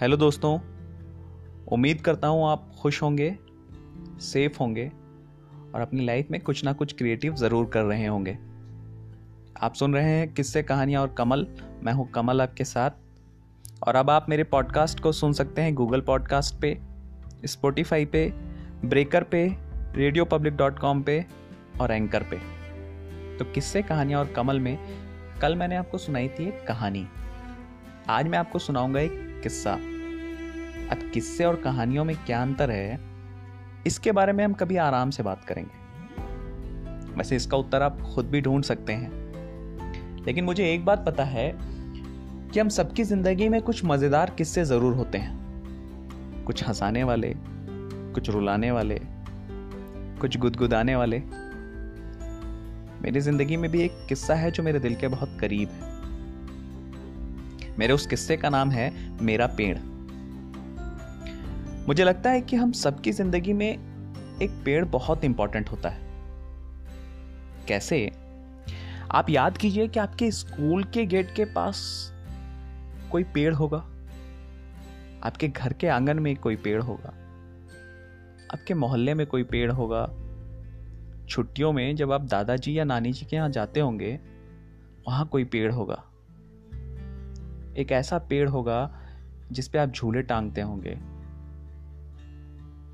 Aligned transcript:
Hello 0.00 0.16
दोस्तों, 0.16 0.58
उम्मीद 1.72 2.00
करता 2.00 2.28
हूँ 2.28 2.46
आप 2.48 2.70
खुश 2.82 3.02
होंगे 3.02 3.38
सेफ़ 4.20 4.58
होंगे 4.60 4.86
और 5.74 5.80
अपनी 5.80 6.04
लाइफ 6.04 6.28
में 6.30 6.40
कुछ 6.40 6.64
ना 6.64 6.72
कुछ 6.72 6.92
क्रिएटिव 6.92 7.34
ज़रूर 7.34 7.66
कर 7.66 7.82
रहे 7.82 8.06
होंगे। 8.06 8.38
आप 9.62 9.74
सुन 9.74 9.94
रहे 9.94 10.04
हैं 10.04 10.34
किस्से, 10.34 10.62
कहानियाँ 10.62 11.02
और 11.02 11.08
कमल। 11.08 11.46
मैं 11.82 11.92
हूँ 11.92 12.10
कमल 12.10 12.42
आपके 12.42 12.64
साथ। 12.64 12.90
और 13.88 13.96
अब 13.96 14.10
आप 14.10 14.26
मेरे 14.28 14.44
पॉडकास्ट 14.44 15.00
को 15.00 15.12
सुन 15.12 15.32
सकते 15.32 15.62
हैं 15.62 15.74
गूगल 15.74 16.00
पॉडकास्ट 16.00 16.60
पे 16.60 16.78
स्पोटिफाई 17.46 18.04
पे 18.04 18.28
ब्रेकर 18.84 19.22
पे 19.22 19.56
रेडियो 19.94 20.24
पब्लिक 20.24 20.56
डॉट 20.56 20.78
कॉम 20.78 21.02
पे 21.02 21.24
और 21.80 21.90
एंकर 21.90 22.22
पे। 22.22 22.36
तो 23.38 23.44
किस्से, 23.44 23.82
कहानियाँ 23.82 24.20
और 24.20 24.32
कमल 24.32 24.60
में 24.60 24.78
कल 25.42 25.56
मैंने 25.56 25.76
आपको 25.76 25.98
सुनाई 25.98 26.28
थी 26.28 26.48
एक 26.48 26.66
कहानी। 26.68 27.06
आज 28.08 28.28
मैं 28.28 28.38
आपको 28.38 28.58
सुनाऊँगा 28.58 29.00
एक 29.00 29.27
किस्सा। 29.42 29.72
अब 30.90 31.10
किस्से 31.14 31.44
और 31.44 31.56
कहानियों 31.56 32.04
में 32.04 32.16
क्या 32.16 32.42
अंतर 32.42 32.70
है, 32.70 32.98
इसके 33.86 34.12
बारे 34.12 34.32
में 34.32 34.44
हम 34.44 34.52
कभी 34.52 34.76
आराम 34.76 35.10
से 35.10 35.22
बात 35.22 35.44
करेंगे। 35.44 35.86
वैसे 37.14 37.36
इसका 37.36 37.56
उत्तर 37.56 37.82
आप 37.82 38.00
खुद 38.14 38.26
भी 38.26 38.40
ढूंढ 38.40 38.64
सकते 38.64 38.92
हैं। 38.92 40.24
लेकिन 40.26 40.44
मुझे 40.44 40.72
एक 40.74 40.84
बात 40.84 41.04
पता 41.06 41.24
है 41.24 41.52
कि 42.52 42.60
हम 42.60 42.68
सबकी 42.68 43.04
ज़िंदगी 43.04 43.48
में 43.48 43.60
कुछ 43.62 43.84
मज़ेदार 43.84 44.30
किस्से 44.30 44.64
ज़रूर 44.64 44.94
होते 44.94 45.18
हैं। 45.18 46.44
कुछ 46.44 46.64
हंसाने 46.68 47.04
वाले, 47.04 47.34
कुछ 48.14 48.30
रुलाने 48.30 48.70
वाले, 48.70 49.00
कुछ 50.20 50.36
गुदगुदाने 50.38 50.96
वाले। 50.96 51.22
मेरी 53.02 53.20
ज़िंदगी 53.20 53.56
में 53.56 53.70
भी 53.70 53.82
एक 53.82 54.06
किस्सा 54.08 54.34
है 54.34 54.50
जो 54.50 54.62
मेरे 54.62 54.80
दिल 54.80 54.94
के 54.94 55.08
बहुत 55.08 55.36
करीब 55.40 55.68
है। 55.68 55.87
मेरे 57.78 57.92
उस 57.92 58.06
किस्से 58.06 58.36
का 58.36 58.48
नाम 58.48 58.70
है 58.70 59.12
मेरा 59.22 59.46
पेड़। 59.46 59.78
मुझे 61.88 62.04
लगता 62.04 62.30
है 62.30 62.40
कि 62.40 62.56
हम 62.56 62.72
सबकी 62.72 63.12
ज़िंदगी 63.12 63.52
में 63.52 63.68
एक 64.42 64.50
पेड़ 64.64 64.84
बहुत 64.84 65.24
इंपॉर्टेंट 65.24 65.70
होता 65.70 65.88
है। 65.88 66.00
कैसे? 67.68 68.12
आप 69.10 69.30
याद 69.30 69.58
कीजिए 69.58 69.88
कि 69.88 70.00
आपके 70.00 70.30
स्कूल 70.30 70.84
के 70.84 71.06
गेट 71.06 71.34
के 71.34 71.44
पास 71.44 72.12
कोई 73.12 73.24
पेड़ 73.24 73.54
होगा। 73.54 73.78
आपके 75.22 75.48
घर 75.48 75.72
के 75.72 75.86
आँगन 75.86 76.18
में 76.18 76.36
कोई 76.36 76.56
पेड़ 76.56 76.82
होगा। 76.82 77.14
आपके 78.54 78.74
मोहल्ले 78.74 79.14
में 79.14 79.26
कोई 79.26 79.42
पेड़ 79.42 79.70
होगा। 79.70 80.10
छुट्टियों 81.28 81.72
में 81.72 81.96
जब 81.96 82.12
आप 82.12 82.22
दादाजी 82.22 82.78
या 82.78 82.84
नानी 82.84 83.12
जी 83.12 83.26
के 83.26 83.36
यहाँ 83.36 83.50
जाते 83.50 83.80
होंगे, 83.80 84.20
वहाँ 85.08 85.26
कोई 85.26 85.44
पेड़ 85.44 85.72
होगा। 85.72 86.04
एक 87.76 87.92
ऐसा 87.92 88.18
पेड़ 88.18 88.48
होगा 88.48 88.98
जिस 89.52 89.68
पे 89.68 89.78
आप 89.78 89.88
झूले 89.88 90.22
टांगते 90.22 90.60
होंगे। 90.60 90.98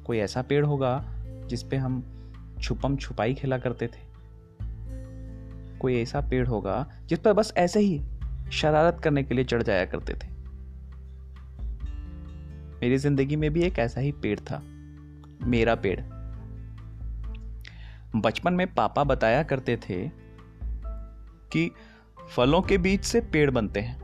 कोई 0.05 0.19
ऐसा 0.19 0.43
पेड़ 0.43 0.65
होगा 0.65 1.05
जिस 1.47 1.63
पे 1.63 1.77
हम 1.77 2.03
छुपम 2.63 2.97
छुपाई 2.97 3.35
खेला 3.35 3.59
करते 3.59 3.87
थे। 3.87 4.03
कोई 5.79 5.95
ऐसा 5.95 6.21
पेड़ 6.21 6.47
होगा 6.47 6.93
जिस 7.07 7.19
पर 7.19 7.33
बस 7.33 7.53
ऐसे 7.57 7.81
ही 7.81 8.03
शरारत 8.53 9.01
करने 9.05 9.23
के 9.23 9.35
लिए 9.35 9.45
चढ़ 9.45 9.63
जाया 9.63 9.85
करते 9.85 10.15
थे। 10.15 10.29
मेरी 12.75 12.97
ज़िंदगी 12.97 13.37
में 13.37 13.53
भी 13.53 13.63
एक 13.63 13.79
ऐसा 13.79 14.01
ही 14.01 14.13
पेड़ 14.13 14.41
था। 14.41 14.63
मेरा 15.43 15.75
पेड़। 15.75 16.01
बचपन 18.17 18.55
में 18.55 18.75
पापा 18.75 19.05
बताया 19.05 19.43
करते 19.43 19.77
थे 19.77 20.09
कि 21.53 21.71
फलों 22.37 22.63
के 22.63 22.79
बीच 22.79 23.05
से 23.05 23.21
पेड़ 23.21 23.51
बनते 23.51 23.81
हैं। 23.81 24.04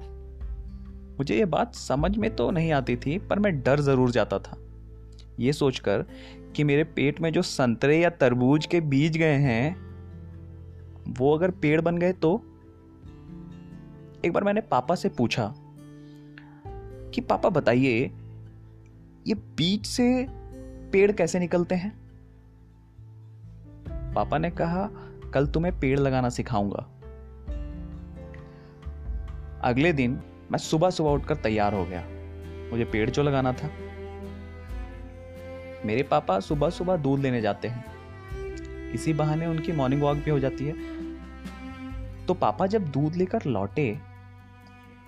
मुझे 1.21 1.37
ये 1.37 1.45
बात 1.45 1.75
समझ 1.75 2.17
में 2.17 2.37
तो 2.37 2.51
नहीं 2.51 2.73
आती 2.73 2.97
थी, 2.97 3.19
पर 3.19 3.39
मैं 3.39 3.63
डर 3.63 3.81
ज़रूर 3.81 4.11
जाता 4.11 4.39
था। 4.39 4.57
ये 5.41 5.53
सोचकर 5.53 6.05
कि 6.57 6.65
मेरे 6.65 6.85
पेट 6.85 7.21
में 7.21 7.33
जो 7.33 7.43
संतरे 7.43 7.99
या 7.99 8.11
तरबूज 8.11 8.67
के 8.67 8.81
बीज 8.81 9.17
गए 9.17 9.35
हैं, 9.35 9.77
वो 11.09 11.37
अगर 11.37 11.51
पेड़ 11.51 11.81
बन 11.81 11.99
गए 11.99 12.13
तो? 12.13 12.43
एक 14.25 14.33
बार 14.33 14.45
मैंने 14.45 14.61
पापा 14.61 14.95
से 14.95 15.09
पूछा 15.09 15.55
कि, 17.15 17.21
पापा, 17.21 17.49
बताइए, 17.49 18.11
ये 19.27 19.35
बीज 19.35 19.87
से 19.87 20.27
पेड़ 20.93 21.13
कैसे 21.13 21.39
निकलते 21.39 21.75
हैं? 21.75 21.93
पापा 24.15 24.39
ने 24.39 24.51
कहा, 24.51 24.91
कल 25.35 25.47
तुम्हें 25.47 25.81
पेड़ 25.81 26.01
लगाना 26.01 26.29
सिखाऊँगा। 26.29 26.87
अगले 29.63 29.93
दिन 29.93 30.21
मैं 30.51 30.59
सुबह 30.59 30.91
सुबह 30.91 31.11
उठकर 31.11 31.35
तैयार 31.35 31.75
हो 31.75 31.85
गया। 31.85 32.05
मुझे 32.73 32.85
पेड़ 32.85 33.11
जो 33.11 33.23
लगाना 33.23 33.53
था। 33.53 33.71
मेरे 35.87 36.03
पापा 36.03 36.41
सुबह 36.41 36.71
सुबह 36.71 36.97
दूध 36.97 37.21
लेने 37.21 37.41
जाते 37.41 37.69
हैं। 37.69 37.85
इसी 38.93 39.13
बहाने 39.13 39.47
उनकी 39.47 39.73
मॉर्निंग 39.73 40.03
वॉक 40.03 40.17
भी 40.17 40.31
हो 40.31 40.39
जाती 40.39 40.65
है। 40.65 40.75
तो 42.27 42.35
पापा 42.35 42.67
जब 42.67 42.91
दूध 42.91 43.17
लेकर 43.17 43.45
लौटे, 43.45 43.99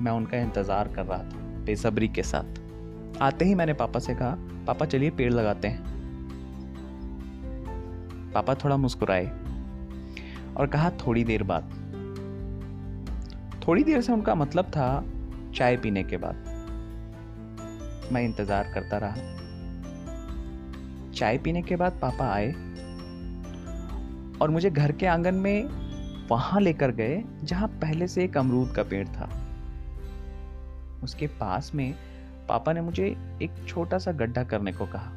मैं 0.03 0.13
उनका 0.13 0.39
इंतज़ार 0.39 0.89
कर 0.89 1.05
रहा 1.05 1.19
था, 1.19 1.39
बेसब्री 1.65 2.09
के 2.09 2.23
साथ। 2.23 3.23
आते 3.23 3.45
ही 3.45 3.55
मैंने 3.55 3.73
पापा 3.73 4.01
से 4.01 4.15
कहा, 4.15 4.37
पापा, 4.67 4.87
चलिए 4.87 5.11
पेड़ 5.11 5.33
लगाते 5.33 5.69
हैं। 5.69 5.91
पापा 8.33 8.55
थोड़ा 8.55 8.77
मुस्कुराए 8.77 9.27
और 10.57 10.67
कहा, 10.67 10.91
थोड़ी 10.91 11.25
देर 11.25 11.43
बाद। 11.43 11.79
थोड़ी 13.69 13.85
देर 13.85 14.01
से 14.01 14.13
उनका 14.13 14.35
मतलब 14.35 14.65
था 14.65 15.05
चाय 15.55 15.77
पीने 15.77 16.03
के 16.05 16.17
बाद 16.17 16.35
मैं 18.13 18.23
इंतज़ार 18.23 18.71
करता 18.75 18.99
रहा। 18.99 19.15
चाय 21.13 21.39
पीने 21.39 21.63
के 21.63 21.77
बाद 21.77 21.93
पापा 21.93 22.33
आए 22.33 22.49
और 24.41 24.51
मुझे 24.51 24.71
घर 24.71 24.93
के 24.93 25.07
आँगन 25.07 25.35
में 25.35 25.65
वहाँ 26.29 26.61
लेकर 26.61 26.91
गए, 26.91 27.23
जहाँ 27.45 27.69
पहले 27.69 28.09
से 28.09 28.25
एक 28.25 28.37
अमरूद 28.37 28.73
का 28.77 28.83
पेड़ 28.83 29.09
था। 29.09 29.29
उसके 31.03 31.27
पास 31.27 31.71
में 31.75 31.95
पापा 32.49 32.73
ने 32.73 32.81
मुझे 32.81 33.07
एक 33.43 33.65
छोटा 33.69 33.99
सा 33.99 34.13
गड्ढा 34.13 34.45
करने 34.45 34.73
को 34.73 34.87
कहा। 34.87 35.11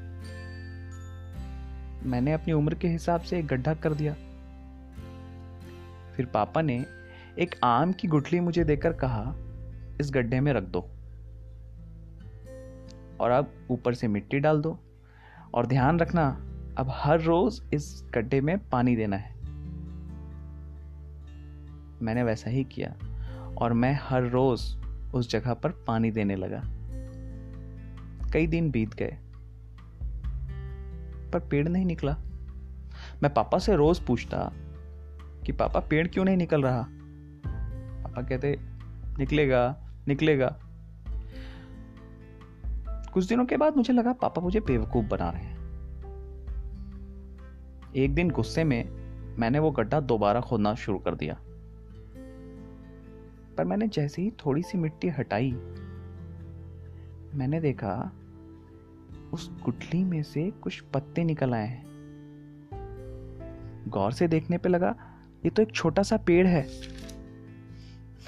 मैंने 2.06 2.34
अपनी 2.34 2.54
उम्र 2.54 2.76
के 2.76 2.88
हिसाब 2.88 3.22
से 3.22 3.40
एक 3.40 3.48
गड्ढा 3.48 3.74
कर 3.74 3.94
दिया। 3.94 4.14
फिर 6.16 6.26
पापा 6.26 6.62
ने 6.62 6.86
एक 7.40 7.56
आम 7.64 7.92
की 7.92 8.08
गुठली 8.08 8.40
मुझे 8.40 8.64
देकर 8.64 8.94
कहा 8.94 9.24
इस 10.02 10.12
गड्ढे 10.12 10.40
में 10.40 10.54
रख 10.54 10.64
दो। 10.64 10.80
और 13.20 13.32
अब 13.32 13.68
ऊपर 13.70 13.94
से 13.94 14.08
मिट्टी 14.08 14.40
डाल 14.40 14.62
दो। 14.62 14.80
और 15.54 15.66
ध्यान 15.66 16.00
रखना, 16.00 16.46
अब 16.78 16.88
हर 16.90 17.22
रोज 17.22 17.62
इस 17.74 18.06
गड्ढे 18.14 18.42
में 18.42 18.70
पानी 18.70 18.96
देना 18.96 19.16
है। 19.16 19.36
मैंने 22.02 22.24
वैसा 22.24 22.50
ही 22.50 22.64
किया, 22.64 22.96
और 23.58 23.74
मैं 23.74 24.00
हर 24.02 24.24
रोज 24.24 24.78
उस 25.14 25.30
जगह 25.30 25.54
पर 25.54 25.70
पानी 25.72 26.12
देने 26.12 26.36
लगा। 26.36 26.62
कई 28.34 28.48
दिन 28.48 28.72
बीत 28.72 28.94
गए, 28.94 29.18
पर 31.34 31.40
पेड़ 31.40 31.70
नहीं 31.70 31.86
निकला। 31.86 32.18
मैं 33.24 33.34
पापा 33.34 33.58
से 33.58 33.76
रोज 33.76 34.00
पूछता 34.00 34.52
कि, 35.46 35.52
पापा, 35.52 35.80
पेड़ 35.80 36.08
क्यों 36.08 36.26
नहीं 36.26 36.38
निकल 36.38 36.64
रहा? 36.64 36.86
पापा 38.04 38.22
कहते, 38.22 38.60
निकलेगा 39.20 39.82
निकलेगा। 40.08 40.60
कुछ 43.14 43.26
दिनों 43.26 43.46
के 43.46 43.58
बाद 43.58 43.78
मुझे 43.78 43.94
लगा 43.94 44.14
पापा 44.14 44.42
मुझे 44.42 44.60
बेवकूफ़ 44.60 45.06
बना 45.06 45.30
रहे 45.30 45.44
हैं। 45.44 45.56
एक 47.96 48.14
दिन 48.14 48.30
गुस्से 48.30 48.64
में 48.64 48.90
मैंने 49.38 49.60
वो 49.60 49.72
गड्ढा 49.72 50.00
दोबारा 50.00 50.42
खोदना 50.42 50.76
शुरू 50.76 51.00
कर 51.00 51.16
दिया। 51.16 51.40
पर 53.58 53.66
मैंने 53.66 53.88
जैसे 53.88 54.22
ही 54.22 54.32
थोड़ी 54.32 54.64
सी 54.64 54.78
मिट्टी 54.78 55.10
हटाई, 55.10 55.52
मैंने 57.34 57.60
देखा 57.60 58.12
उस 59.34 59.62
गुठली 59.64 60.04
में 60.04 60.24
से 60.24 60.52
कुछ 60.52 60.80
पत्ते 60.82 61.24
निकल 61.24 61.54
आए 61.54 61.68
हैं। 61.68 61.86
गौर 63.88 64.12
से 64.12 64.28
देखने 64.28 64.58
पे 64.58 64.70
लगा, 64.70 64.96
ये 65.46 65.50
तो 65.50 65.62
एक 65.62 65.72
छोटा 65.72 66.04
सा 66.04 66.18
पेड़ 66.18 66.48
है। 66.48 66.95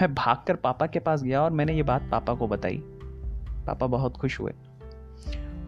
मैं 0.01 0.13
भागकर 0.13 0.55
पापा 0.55 0.87
के 0.87 0.99
पास 0.99 1.23
गया 1.23 1.41
और 1.41 1.51
मैंने 1.51 1.73
ये 1.73 1.83
बात 1.83 2.09
पापा 2.11 2.33
को 2.33 2.47
बताई। 2.47 2.77
पापा 3.67 3.87
बहुत 3.87 4.17
खुश 4.17 4.39
हुए। 4.39 4.53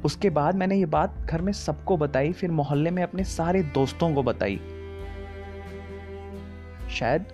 उसके 0.06 0.30
बाद 0.30 0.56
मैंने 0.56 0.76
ये 0.76 0.86
बात 0.86 1.18
घर 1.18 1.42
में 1.42 1.54
सबको 1.54 1.98
बताई, 1.98 2.32
फिर 2.32 2.52
मोहल्ले 2.52 2.92
में 2.92 3.04
अपने 3.04 3.24
सारे 3.24 3.64
दोस्तों 3.64 4.16
को 4.16 4.24
बताई। 4.24 4.58
शायद 6.90 7.26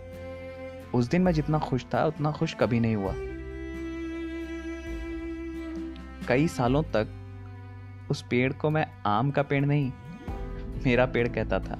उस 0.95 1.09
दिन 1.09 1.21
मैं 1.21 1.31
जितना 1.31 1.59
खुश 1.59 1.85
था, 1.93 2.05
उतना 2.05 2.31
खुश 2.31 2.53
कभी 2.53 2.79
नहीं 2.79 2.95
हुआ। 2.95 3.13
कई 6.27 6.47
सालों 6.47 6.83
तक 6.83 7.07
उस 8.11 8.21
पेड़ 8.21 8.53
को 8.53 8.69
मैं 8.69 8.87
आम 9.05 9.31
का 9.31 9.43
पेड़ 9.43 9.65
नहीं, 9.65 9.91
मेरा 10.85 11.05
पेड़ 11.05 11.27
कहता 11.27 11.59
था। 11.59 11.79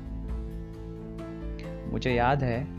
मुझे 1.91 2.11
याद 2.11 2.43
है 2.43 2.74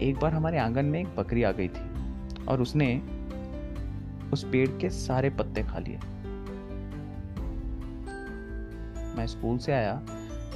एक 0.00 0.18
बार 0.18 0.34
हमारे 0.34 0.58
आँगन 0.58 0.84
में 0.84 1.00
एक 1.00 1.16
बकरी 1.16 1.42
आ 1.42 1.52
गई 1.52 1.68
थी 1.68 2.44
और 2.44 2.62
उसने 2.62 3.02
उस 4.32 4.44
पेड़ 4.44 4.68
के 4.68 4.90
सारे 4.90 5.30
पत्ते 5.30 5.62
खा 5.62 5.78
लिए। 5.78 5.96
मैं 9.16 9.26
स्कूल 9.26 9.58
से 9.58 9.72
आया 9.72 10.02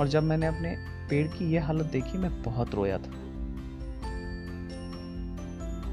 और 0.00 0.08
जब 0.08 0.22
मैंने 0.22 0.46
अपने 0.46 0.76
पेड़ 1.10 1.26
की 1.28 1.52
यह 1.52 1.66
हालत 1.66 1.86
देखी, 1.86 2.18
मैं 2.18 2.42
बहुत 2.42 2.74
रोया 2.74 2.98
था। 2.98 3.10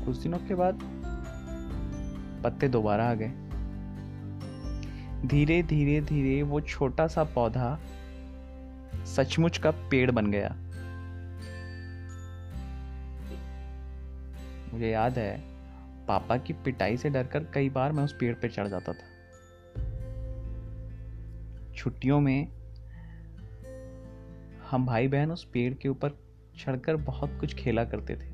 कुछ 0.06 0.18
दिनों 0.18 0.38
के 0.38 0.56
बाद 0.56 0.80
पत्ते 2.44 2.68
दोबारा 2.68 3.10
आ 3.10 3.14
गए। 3.14 3.32
धीरे 5.28 5.64
धीरे 5.64 6.02
धीरे 6.02 6.44
वो 6.44 6.62
छोटा 6.62 7.08
सा 7.08 7.24
पौधा 7.24 7.80
सचमुच 9.06 9.58
का 9.58 9.72
पेड़ 9.72 10.12
बन 10.12 10.32
गया। 10.32 10.56
मुझे 14.74 14.90
याद 14.90 15.18
है, 15.18 15.42
पापा 16.06 16.38
की 16.38 16.54
पिटाई 16.54 16.98
से 16.98 17.10
डरकर 17.10 17.44
कई 17.44 17.70
बार 17.70 17.92
मैं 17.92 18.04
उस 18.04 18.16
पेड़ 18.20 18.36
पे 18.36 18.50
चढ़ 18.50 18.68
जाता 18.68 18.94
था। 18.94 19.12
छुट्टियों 21.74 22.20
में 22.20 22.48
हम 24.72 24.86
भाई 24.86 25.08
बहन 25.08 25.32
उस 25.32 25.44
पेड़ 25.44 25.74
के 25.74 25.90
ऊपर 25.90 26.10
चढ़कर 26.58 26.96
बहुत 26.96 27.38
कुछ 27.40 27.56
खेला 27.56 27.84
करते 27.84 28.16
थे। 28.16 28.32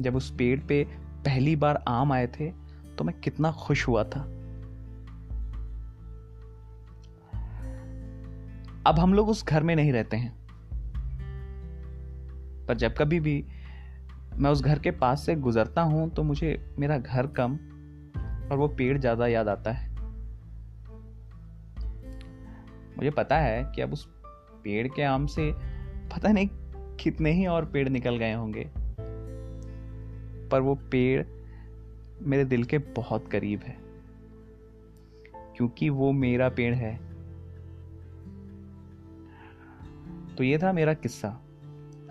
जब 0.00 0.16
उस 0.16 0.34
पेड़ 0.36 0.60
पे 0.60 0.84
पहली 1.24 1.56
बार 1.56 1.84
आम 1.88 2.12
आए 2.12 2.26
थे 2.26 2.50
तो 2.98 3.04
मैं 3.04 3.20
कितना 3.20 3.52
खुश 3.52 3.88
हुआ 3.88 4.04
था। 4.04 4.20
अब 8.86 8.98
हम 8.98 9.14
लोग 9.14 9.28
उस 9.28 9.46
घर 9.46 9.62
में 9.62 9.76
नहीं 9.76 9.92
रहते 9.92 10.16
हैं। 10.16 10.44
पर 12.66 12.74
जब 12.74 12.94
कभी 12.98 13.20
भी 13.20 13.44
मैं 14.34 14.50
उस 14.50 14.62
घर 14.62 14.78
के 14.78 14.90
पास 14.90 15.24
से 15.26 15.34
गुजरता 15.36 15.82
हूँ 15.82 16.08
तो 16.10 16.22
मुझे 16.22 16.58
मेरा 16.78 16.98
घर 16.98 17.26
कम 17.38 17.52
और 18.44 18.56
वो 18.56 18.68
पेड़ 18.68 18.96
ज़्यादा 18.98 19.26
याद 19.26 19.48
आता 19.48 19.72
है। 19.72 19.92
मुझे 22.96 23.10
पता 23.10 23.36
है 23.38 23.62
कि 23.74 23.82
अब 23.82 23.92
उस 23.92 24.06
पेड़ 24.64 24.86
के 24.88 25.02
आम 25.02 25.26
से 25.26 25.50
पता 26.10 26.32
नहीं 26.32 26.48
कितने 27.00 27.32
ही 27.32 27.46
और 27.46 27.64
पेड़ 27.64 27.88
निकल 27.88 28.16
गए 28.16 28.32
होंगे, 28.32 28.64
पर 30.50 30.60
वो 30.60 30.74
पेड़ 30.90 31.24
मेरे 32.22 32.44
दिल 32.44 32.64
के 32.64 32.78
बहुत 32.96 33.28
करीब 33.28 33.60
है, 33.60 33.76
क्योंकि 35.56 35.88
वो 35.90 36.10
मेरा 36.12 36.48
पेड़ 36.48 36.74
है। 36.74 36.94
तो 40.36 40.44
ये 40.44 40.58
था 40.58 40.72
मेरा 40.72 40.94
किस्सा। 40.94 41.28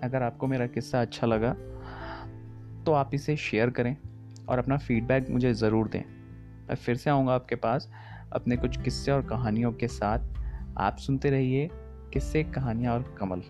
अगर 0.02 0.22
आपको 0.22 0.46
मेरा 0.46 0.66
किस्सा 0.66 1.00
अच्छा 1.00 1.26
लगा 1.26 1.54
तो 2.86 2.92
आप 2.92 3.10
इसे 3.14 3.36
शेयर 3.36 3.70
करें 3.70 3.96
और 4.48 4.58
अपना 4.58 4.76
फीडबैक 4.76 5.30
मुझे 5.30 5.52
ज़रूर 5.54 5.88
दें। 5.88 6.02
मैं 6.68 6.74
फिर 6.74 6.96
से 6.96 7.10
आऊँगा 7.10 7.34
आपके 7.34 7.54
पास 7.54 7.90
अपने 8.32 8.56
कुछ 8.56 8.82
किस्से 8.82 9.12
और 9.12 9.22
कहानियों 9.22 9.72
के 9.72 9.88
साथ। 9.88 10.18
आप 10.78 10.96
सुनते 10.96 11.30
रहिए 11.30 11.68
किस्से, 12.12 12.42
कहानियाँ 12.44 12.94
और 12.94 13.14
कमल। 13.18 13.42